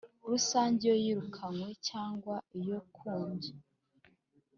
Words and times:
Rusange 0.29 0.81
iyo 0.85 0.95
yirukanywe 1.03 1.69
cyangwa 1.87 2.35
iyo 2.59 2.79
kumbya 2.95 3.53